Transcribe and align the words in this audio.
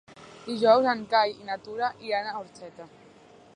Dijous 0.45 0.87
en 0.93 1.03
Cai 1.11 1.35
i 1.43 1.45
na 1.51 1.59
Tura 1.67 1.91
iran 2.09 2.29
a 2.29 2.35
Orxeta. 2.43 2.89